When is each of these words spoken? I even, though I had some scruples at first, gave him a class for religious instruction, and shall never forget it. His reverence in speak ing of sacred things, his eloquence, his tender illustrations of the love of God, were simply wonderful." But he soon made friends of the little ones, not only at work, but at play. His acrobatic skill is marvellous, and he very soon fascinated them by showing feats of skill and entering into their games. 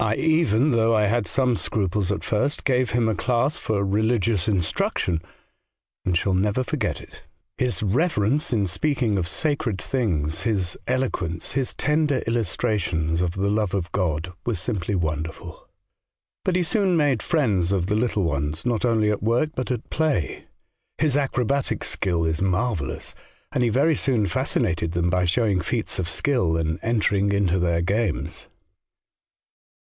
I 0.00 0.16
even, 0.16 0.72
though 0.72 0.94
I 0.94 1.04
had 1.04 1.26
some 1.26 1.56
scruples 1.56 2.12
at 2.12 2.22
first, 2.22 2.64
gave 2.66 2.90
him 2.90 3.08
a 3.08 3.14
class 3.14 3.56
for 3.56 3.82
religious 3.82 4.48
instruction, 4.48 5.22
and 6.04 6.14
shall 6.14 6.34
never 6.34 6.62
forget 6.62 7.00
it. 7.00 7.22
His 7.56 7.82
reverence 7.82 8.52
in 8.52 8.66
speak 8.66 9.00
ing 9.00 9.16
of 9.16 9.26
sacred 9.26 9.80
things, 9.80 10.42
his 10.42 10.76
eloquence, 10.86 11.52
his 11.52 11.72
tender 11.72 12.18
illustrations 12.26 13.22
of 13.22 13.30
the 13.30 13.48
love 13.48 13.72
of 13.72 13.90
God, 13.92 14.30
were 14.44 14.54
simply 14.54 14.94
wonderful." 14.94 15.70
But 16.44 16.56
he 16.56 16.62
soon 16.64 16.98
made 16.98 17.22
friends 17.22 17.72
of 17.72 17.86
the 17.86 17.96
little 17.96 18.24
ones, 18.24 18.66
not 18.66 18.84
only 18.84 19.10
at 19.10 19.22
work, 19.22 19.52
but 19.54 19.70
at 19.70 19.88
play. 19.88 20.44
His 20.98 21.16
acrobatic 21.16 21.82
skill 21.82 22.26
is 22.26 22.42
marvellous, 22.42 23.14
and 23.52 23.62
he 23.64 23.70
very 23.70 23.96
soon 23.96 24.26
fascinated 24.26 24.92
them 24.92 25.08
by 25.08 25.24
showing 25.24 25.62
feats 25.62 25.98
of 25.98 26.10
skill 26.10 26.58
and 26.58 26.78
entering 26.82 27.32
into 27.32 27.58
their 27.58 27.80
games. 27.80 28.48